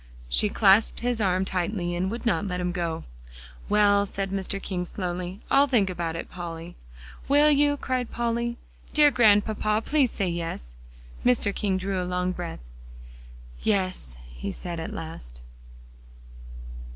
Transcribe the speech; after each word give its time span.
She 0.29 0.49
clasped 0.49 1.01
his 1.01 1.21
arm 1.21 1.45
tightly 1.45 1.93
and 1.93 2.09
would 2.09 2.25
not 2.25 2.47
let 2.47 2.59
him 2.59 2.71
go. 2.71 3.03
"Well," 3.69 4.07
said 4.07 4.31
Mr. 4.31 4.59
King 4.59 4.83
slowly, 4.83 5.41
"I'll 5.51 5.67
think 5.67 5.91
about 5.91 6.15
it, 6.15 6.27
Polly." 6.27 6.75
"Will 7.27 7.51
you?" 7.51 7.77
cried 7.77 8.09
Polly. 8.09 8.57
"Dear 8.93 9.11
Grandpapa, 9.11 9.83
please 9.85 10.09
say 10.09 10.27
yes." 10.27 10.73
Mr. 11.23 11.53
King 11.53 11.77
drew 11.77 12.01
a 12.01 12.03
long 12.03 12.31
breath. 12.31 12.67
"Yes," 13.61 14.17
he 14.33 14.51
said 14.51 14.79
at 14.79 14.91
last. 14.91 15.41